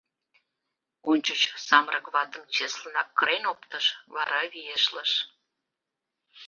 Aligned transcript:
Ончыч 1.11 1.41
самырык 1.67 2.05
ватым 2.13 2.43
чеслынак 2.55 3.07
кырен 3.17 3.43
оптыш, 3.51 3.85
вара 4.15 4.41
виешлыш... 4.51 5.11